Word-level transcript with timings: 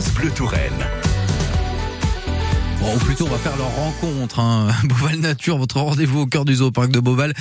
Bleu 0.00 0.30
Touraine. 0.30 0.97
Bon, 2.80 2.94
ou 2.94 2.98
plutôt, 2.98 3.26
on 3.26 3.30
va 3.30 3.38
faire 3.38 3.56
leur 3.56 3.74
rencontre. 3.74 4.38
Hein. 4.38 4.68
Beauval 4.84 5.18
Nature, 5.18 5.58
votre 5.58 5.80
rendez-vous 5.80 6.20
au 6.20 6.26
cœur 6.26 6.44
du 6.44 6.54
zoo 6.54 6.70
parc 6.70 6.92
de 6.92 7.00
Beauval, 7.00 7.34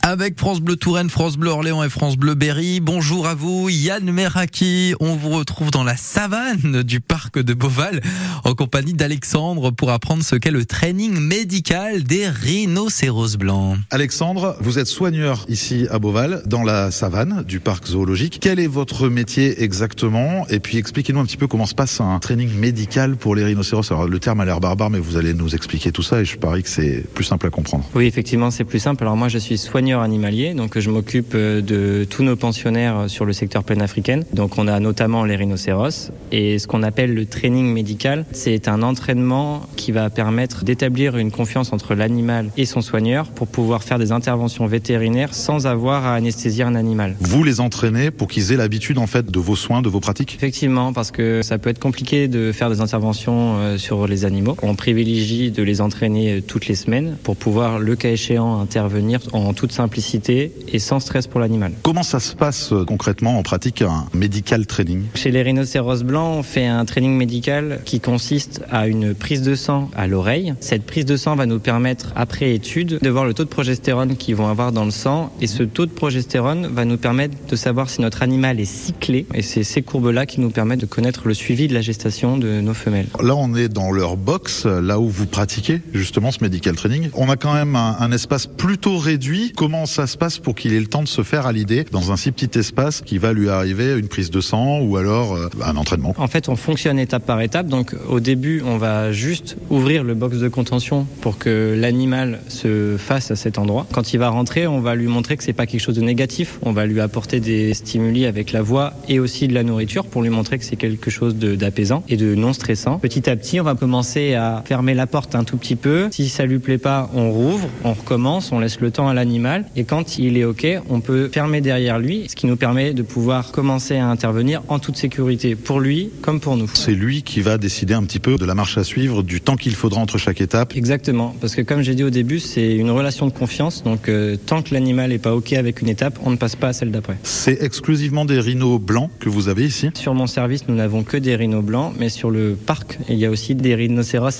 avec 0.00 0.38
France 0.38 0.60
Bleu 0.60 0.76
Touraine, 0.76 1.10
France 1.10 1.36
Bleu 1.36 1.50
Orléans 1.50 1.82
et 1.82 1.88
France 1.88 2.16
Bleu 2.16 2.34
Berry. 2.34 2.78
Bonjour 2.78 3.26
à 3.26 3.34
vous, 3.34 3.68
Yann 3.68 4.08
Meraki. 4.08 4.94
On 5.00 5.16
vous 5.16 5.30
retrouve 5.30 5.72
dans 5.72 5.82
la 5.82 5.96
savane 5.96 6.84
du 6.84 7.00
parc 7.00 7.40
de 7.40 7.52
Beauval, 7.52 8.00
en 8.44 8.54
compagnie 8.54 8.94
d'Alexandre, 8.94 9.72
pour 9.72 9.90
apprendre 9.90 10.22
ce 10.22 10.36
qu'est 10.36 10.52
le 10.52 10.64
training 10.64 11.18
médical 11.18 12.04
des 12.04 12.28
rhinocéros 12.28 13.36
blancs. 13.36 13.78
Alexandre, 13.90 14.56
vous 14.60 14.78
êtes 14.78 14.86
soigneur 14.86 15.44
ici 15.48 15.88
à 15.90 15.98
Beauval, 15.98 16.42
dans 16.46 16.62
la 16.62 16.92
savane 16.92 17.42
du 17.42 17.58
parc 17.58 17.86
zoologique. 17.86 18.38
Quel 18.40 18.60
est 18.60 18.68
votre 18.68 19.08
métier 19.08 19.64
exactement? 19.64 20.46
Et 20.48 20.60
puis 20.60 20.78
expliquez-nous 20.78 21.18
un 21.18 21.24
petit 21.24 21.36
peu 21.36 21.48
comment 21.48 21.66
se 21.66 21.74
passe 21.74 22.00
un 22.00 22.18
training 22.20 22.52
médical 22.54 23.16
pour 23.16 23.34
les 23.34 23.42
rhinocéros. 23.44 23.90
Alors 23.90 24.06
le 24.06 24.18
terme 24.20 24.38
a 24.40 24.44
l'air 24.44 24.60
barbare, 24.60 24.85
mais 24.90 24.98
vous 24.98 25.16
allez 25.16 25.34
nous 25.34 25.54
expliquer 25.54 25.92
tout 25.92 26.02
ça 26.02 26.20
et 26.20 26.24
je 26.24 26.36
parie 26.36 26.62
que 26.62 26.68
c'est 26.68 27.04
plus 27.14 27.24
simple 27.24 27.46
à 27.46 27.50
comprendre. 27.50 27.84
Oui, 27.94 28.06
effectivement, 28.06 28.50
c'est 28.50 28.64
plus 28.64 28.78
simple. 28.78 29.02
Alors 29.04 29.16
moi, 29.16 29.28
je 29.28 29.38
suis 29.38 29.58
soigneur 29.58 30.00
animalier, 30.02 30.54
donc 30.54 30.78
je 30.78 30.90
m'occupe 30.90 31.32
euh, 31.34 31.60
de 31.60 32.04
tous 32.04 32.22
nos 32.22 32.36
pensionnaires 32.36 33.04
sur 33.08 33.24
le 33.24 33.32
secteur 33.32 33.64
plein 33.64 33.80
africain. 33.80 34.20
Donc 34.32 34.58
on 34.58 34.68
a 34.68 34.78
notamment 34.80 35.24
les 35.24 35.36
rhinocéros 35.36 36.10
et 36.32 36.58
ce 36.58 36.66
qu'on 36.66 36.82
appelle 36.82 37.14
le 37.14 37.26
training 37.26 37.72
médical, 37.72 38.24
c'est 38.32 38.68
un 38.68 38.82
entraînement 38.82 39.66
qui 39.76 39.92
va 39.92 40.10
permettre 40.10 40.64
d'établir 40.64 41.16
une 41.16 41.30
confiance 41.30 41.72
entre 41.72 41.94
l'animal 41.94 42.50
et 42.56 42.64
son 42.64 42.80
soigneur 42.80 43.28
pour 43.28 43.46
pouvoir 43.46 43.82
faire 43.82 43.98
des 43.98 44.12
interventions 44.12 44.66
vétérinaires 44.66 45.34
sans 45.34 45.66
avoir 45.66 46.06
à 46.06 46.14
anesthésier 46.14 46.64
un 46.64 46.74
animal. 46.74 47.16
Vous 47.20 47.44
les 47.44 47.60
entraînez 47.60 48.10
pour 48.10 48.28
qu'ils 48.28 48.52
aient 48.52 48.56
l'habitude 48.56 48.98
en 48.98 49.06
fait 49.06 49.30
de 49.30 49.38
vos 49.38 49.56
soins, 49.56 49.82
de 49.82 49.88
vos 49.88 50.00
pratiques? 50.00 50.34
Effectivement, 50.36 50.92
parce 50.92 51.10
que 51.10 51.42
ça 51.42 51.58
peut 51.58 51.70
être 51.70 51.78
compliqué 51.78 52.28
de 52.28 52.52
faire 52.52 52.70
des 52.70 52.80
interventions 52.80 53.56
euh, 53.58 53.78
sur 53.78 54.06
les 54.06 54.24
animaux. 54.24 54.56
On 54.68 54.74
privilégie 54.74 55.52
de 55.52 55.62
les 55.62 55.80
entraîner 55.80 56.32
euh, 56.32 56.40
toutes 56.40 56.66
les 56.66 56.74
semaines 56.74 57.16
pour 57.22 57.36
pouvoir, 57.36 57.78
le 57.78 57.94
cas 57.94 58.10
échéant, 58.10 58.60
intervenir 58.60 59.20
en 59.32 59.54
toute 59.54 59.70
simplicité 59.70 60.50
et 60.72 60.80
sans 60.80 60.98
stress 60.98 61.28
pour 61.28 61.38
l'animal. 61.38 61.72
Comment 61.82 62.02
ça 62.02 62.18
se 62.18 62.34
passe 62.34 62.72
euh, 62.72 62.84
concrètement 62.84 63.38
en 63.38 63.44
pratique 63.44 63.82
un 63.82 64.06
medical 64.12 64.66
training? 64.66 65.02
Chez 65.14 65.30
les 65.30 65.42
rhinocéros 65.42 66.02
blancs, 66.02 66.38
on 66.38 66.42
fait 66.42 66.66
un 66.66 66.84
training 66.84 67.16
médical 67.16 67.80
qui 67.84 68.00
consiste 68.00 68.62
à 68.68 68.88
une 68.88 69.14
prise 69.14 69.42
de 69.42 69.54
sang 69.54 69.88
à 69.94 70.08
l'oreille. 70.08 70.54
Cette 70.58 70.84
prise 70.84 71.04
de 71.04 71.16
sang 71.16 71.36
va 71.36 71.46
nous 71.46 71.60
permettre, 71.60 72.12
après 72.16 72.52
étude, 72.52 72.98
de 73.00 73.08
voir 73.08 73.24
le 73.24 73.34
taux 73.34 73.44
de 73.44 73.48
progestérone 73.48 74.16
qu'ils 74.16 74.34
vont 74.34 74.48
avoir 74.48 74.72
dans 74.72 74.84
le 74.84 74.90
sang. 74.90 75.32
Et 75.40 75.46
ce 75.46 75.62
taux 75.62 75.86
de 75.86 75.92
progestérone 75.92 76.66
va 76.66 76.84
nous 76.84 76.98
permettre 76.98 77.36
de 77.48 77.54
savoir 77.54 77.88
si 77.88 78.00
notre 78.00 78.22
animal 78.22 78.58
est 78.58 78.64
cyclé. 78.64 79.26
Et 79.32 79.42
c'est 79.42 79.62
ces 79.62 79.82
courbes-là 79.82 80.26
qui 80.26 80.40
nous 80.40 80.50
permettent 80.50 80.80
de 80.80 80.86
connaître 80.86 81.28
le 81.28 81.34
suivi 81.34 81.68
de 81.68 81.74
la 81.74 81.82
gestation 81.82 82.36
de 82.36 82.60
nos 82.60 82.74
femelles. 82.74 83.06
Là, 83.22 83.36
on 83.36 83.54
est 83.54 83.68
dans 83.68 83.92
leur 83.92 84.16
box, 84.16 84.55
là 84.64 84.98
où 84.98 85.08
vous 85.08 85.26
pratiquez 85.26 85.80
justement 85.92 86.30
ce 86.30 86.42
medical 86.42 86.74
training. 86.74 87.10
On 87.14 87.28
a 87.28 87.36
quand 87.36 87.54
même 87.54 87.76
un, 87.76 88.10
espace 88.12 88.46
plutôt 88.46 88.98
réduit. 88.98 89.52
Comment 89.56 89.86
ça 89.86 90.06
se 90.06 90.16
passe 90.16 90.38
pour 90.38 90.54
qu'il 90.54 90.72
ait 90.72 90.80
le 90.80 90.86
temps 90.86 91.02
de 91.02 91.08
se 91.08 91.22
faire 91.22 91.46
à 91.46 91.52
l'idée 91.52 91.84
dans 91.90 92.12
un 92.12 92.16
si 92.16 92.32
petit 92.32 92.58
espace 92.58 93.02
qui 93.02 93.18
va 93.18 93.32
lui 93.32 93.48
arriver 93.48 93.98
une 93.98 94.08
prise 94.08 94.30
de 94.30 94.40
sang 94.40 94.80
ou 94.80 94.96
alors 94.96 95.34
euh, 95.34 95.48
un 95.64 95.76
entraînement? 95.76 96.14
En 96.18 96.28
fait, 96.28 96.48
on 96.48 96.56
fonctionne 96.56 96.98
étape 96.98 97.26
par 97.26 97.40
étape. 97.40 97.66
Donc, 97.66 97.94
au 98.08 98.20
début, 98.20 98.62
on 98.64 98.78
va 98.78 99.12
juste 99.12 99.56
ouvrir 99.70 100.04
le 100.04 100.14
box 100.14 100.38
de 100.38 100.48
contention 100.48 101.06
pour 101.20 101.38
que 101.38 101.76
l'animal 101.78 102.40
se 102.48 102.96
fasse 102.96 103.30
à 103.30 103.36
cet 103.36 103.58
endroit. 103.58 103.86
Quand 103.92 104.12
il 104.12 104.18
va 104.18 104.28
rentrer, 104.28 104.66
on 104.66 104.80
va 104.80 104.94
lui 104.94 105.08
montrer 105.08 105.36
que 105.36 105.44
c'est 105.44 105.52
pas 105.52 105.66
quelque 105.66 105.80
chose 105.80 105.96
de 105.96 106.02
négatif. 106.02 106.58
On 106.62 106.72
va 106.72 106.86
lui 106.86 107.00
apporter 107.00 107.40
des 107.40 107.74
stimuli 107.74 108.26
avec 108.26 108.52
la 108.52 108.62
voix 108.62 108.94
et 109.08 109.18
aussi 109.18 109.48
de 109.48 109.54
la 109.54 109.62
nourriture 109.62 110.04
pour 110.04 110.22
lui 110.22 110.30
montrer 110.30 110.58
que 110.58 110.64
c'est 110.64 110.76
quelque 110.76 111.10
chose 111.10 111.36
d'apaisant 111.36 112.02
et 112.08 112.16
de 112.16 112.34
non 112.34 112.52
stressant. 112.52 112.98
Petit 112.98 113.28
à 113.28 113.36
petit, 113.36 113.60
on 113.60 113.64
va 113.64 113.74
commencer 113.74 114.34
à 114.34 114.45
fermer 114.64 114.94
la 114.94 115.06
porte 115.06 115.34
un 115.34 115.44
tout 115.44 115.56
petit 115.56 115.76
peu. 115.76 116.08
Si 116.10 116.28
ça 116.28 116.46
lui 116.46 116.58
plaît 116.58 116.78
pas, 116.78 117.10
on 117.14 117.30
rouvre, 117.30 117.68
on 117.84 117.92
recommence, 117.92 118.52
on 118.52 118.58
laisse 118.58 118.80
le 118.80 118.90
temps 118.90 119.08
à 119.08 119.14
l'animal. 119.14 119.64
Et 119.76 119.84
quand 119.84 120.18
il 120.18 120.36
est 120.36 120.44
OK, 120.44 120.66
on 120.88 121.00
peut 121.00 121.30
fermer 121.32 121.60
derrière 121.60 121.98
lui, 121.98 122.26
ce 122.28 122.36
qui 122.36 122.46
nous 122.46 122.56
permet 122.56 122.94
de 122.94 123.02
pouvoir 123.02 123.52
commencer 123.52 123.96
à 123.96 124.08
intervenir 124.08 124.62
en 124.68 124.78
toute 124.78 124.96
sécurité 124.96 125.56
pour 125.56 125.80
lui 125.80 126.10
comme 126.22 126.40
pour 126.40 126.56
nous. 126.56 126.70
C'est 126.74 126.92
lui 126.92 127.22
qui 127.22 127.40
va 127.40 127.58
décider 127.58 127.94
un 127.94 128.02
petit 128.04 128.18
peu 128.18 128.36
de 128.36 128.44
la 128.44 128.54
marche 128.54 128.78
à 128.78 128.84
suivre, 128.84 129.22
du 129.22 129.40
temps 129.40 129.56
qu'il 129.56 129.74
faudra 129.74 130.00
entre 130.00 130.18
chaque 130.18 130.40
étape. 130.40 130.74
Exactement, 130.76 131.34
parce 131.40 131.54
que 131.54 131.62
comme 131.62 131.82
j'ai 131.82 131.94
dit 131.94 132.04
au 132.04 132.10
début, 132.10 132.40
c'est 132.40 132.74
une 132.74 132.90
relation 132.90 133.26
de 133.26 133.32
confiance. 133.32 133.82
Donc 133.82 134.08
euh, 134.08 134.36
tant 134.36 134.62
que 134.62 134.74
l'animal 134.74 135.10
n'est 135.10 135.18
pas 135.18 135.34
OK 135.34 135.52
avec 135.52 135.80
une 135.80 135.88
étape, 135.88 136.18
on 136.24 136.30
ne 136.30 136.36
passe 136.36 136.56
pas 136.56 136.68
à 136.68 136.72
celle 136.72 136.90
d'après. 136.90 137.16
C'est 137.22 137.62
exclusivement 137.62 138.24
des 138.24 138.40
rhinos 138.40 138.80
blancs 138.80 139.10
que 139.20 139.28
vous 139.28 139.48
avez 139.48 139.64
ici? 139.64 139.90
Sur 139.94 140.14
mon 140.14 140.26
service, 140.26 140.68
nous 140.68 140.74
n'avons 140.74 141.02
que 141.02 141.16
des 141.16 141.36
rhinos 141.36 141.64
blancs, 141.64 141.94
mais 141.98 142.08
sur 142.08 142.30
le 142.30 142.54
parc, 142.54 142.98
il 143.08 143.16
y 143.16 143.26
a 143.26 143.30
aussi 143.30 143.54
des 143.54 143.74
rhinocéros 143.74 144.35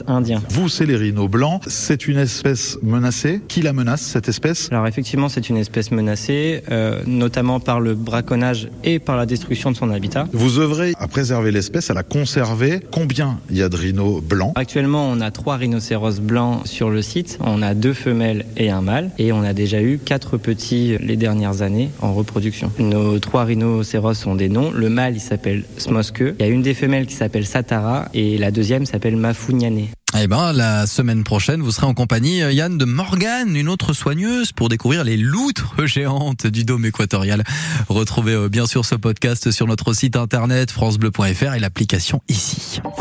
Vous, 0.50 0.68
c'est 0.68 0.86
les 0.86 0.96
rhinos 0.96 1.28
blancs. 1.28 1.62
C'est 1.66 2.06
une 2.08 2.18
espèce 2.18 2.78
menacée. 2.82 3.40
Qui 3.48 3.62
la 3.62 3.72
menace, 3.72 4.00
cette 4.00 4.28
espèce? 4.28 4.68
Alors 4.70 4.86
effectivement, 4.86 5.28
c'est 5.28 5.48
une 5.48 5.56
espèce 5.56 5.90
menacée, 5.90 6.62
euh, 6.70 7.02
notamment 7.06 7.60
par 7.60 7.80
le 7.80 7.94
braconnage 7.94 8.68
et 8.84 8.98
par 8.98 9.16
la 9.16 9.26
destruction 9.26 9.70
de 9.70 9.76
son 9.76 9.90
habitat. 9.90 10.26
Vous 10.32 10.58
œuvrez 10.58 10.92
à 10.98 11.08
préserver 11.08 11.52
l'espèce, 11.52 11.90
à 11.90 11.94
la 11.94 12.02
conserver. 12.02 12.80
Combien 12.90 13.38
il 13.50 13.56
y 13.56 13.62
a 13.62 13.68
de 13.68 13.76
rhinos 13.76 14.22
blancs? 14.22 14.52
Actuellement, 14.54 15.08
on 15.08 15.20
a 15.20 15.30
trois 15.30 15.56
rhinocéros 15.56 16.20
blancs 16.20 16.66
sur 16.66 16.90
le 16.90 17.02
site. 17.02 17.38
On 17.40 17.62
a 17.62 17.74
deux 17.74 17.92
femelles 17.94 18.46
et 18.56 18.70
un 18.70 18.82
mâle. 18.82 19.10
Et 19.18 19.32
on 19.32 19.42
a 19.42 19.52
déjà 19.52 19.82
eu 19.82 19.98
quatre 19.98 20.36
petits 20.36 20.96
les 21.00 21.16
dernières 21.16 21.62
années 21.62 21.90
en 22.00 22.12
reproduction. 22.12 22.72
Nos 22.78 23.18
trois 23.18 23.44
rhinocéros 23.44 24.26
ont 24.26 24.34
des 24.34 24.48
noms. 24.48 24.70
Le 24.72 24.88
mâle, 24.88 25.16
il 25.16 25.20
s'appelle 25.20 25.64
Smoske. 25.78 26.22
Il 26.38 26.44
y 26.44 26.48
a 26.48 26.48
une 26.48 26.62
des 26.62 26.74
femelles 26.74 27.06
qui 27.06 27.14
s'appelle 27.14 27.46
Satara. 27.46 28.08
Et 28.14 28.38
la 28.38 28.50
deuxième 28.50 28.86
s'appelle 28.86 29.16
Mafunyane. 29.16 29.85
Eh 30.18 30.26
ben, 30.28 30.52
la 30.52 30.86
semaine 30.86 31.24
prochaine, 31.24 31.60
vous 31.60 31.70
serez 31.70 31.86
en 31.86 31.92
compagnie, 31.92 32.42
euh, 32.42 32.52
Yann, 32.52 32.78
de 32.78 32.84
Morgane, 32.84 33.54
une 33.54 33.68
autre 33.68 33.92
soigneuse, 33.92 34.52
pour 34.52 34.68
découvrir 34.68 35.04
les 35.04 35.16
loutres 35.16 35.86
géantes 35.86 36.46
du 36.46 36.64
dôme 36.64 36.86
équatorial. 36.86 37.44
Retrouvez 37.88 38.32
euh, 38.32 38.48
bien 38.48 38.66
sûr 38.66 38.84
ce 38.84 38.94
podcast 38.94 39.50
sur 39.50 39.66
notre 39.66 39.92
site 39.92 40.16
internet 40.16 40.70
francebleu.fr 40.70 41.54
et 41.54 41.58
l'application 41.58 42.22
ici. 42.28 42.80